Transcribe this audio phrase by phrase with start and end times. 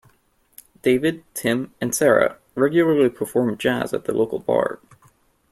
[0.81, 4.79] David, Tim and Sarah regularly perform jazz at the local bar.